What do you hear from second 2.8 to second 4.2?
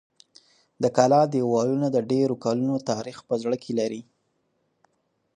تاریخ په زړه کې لري.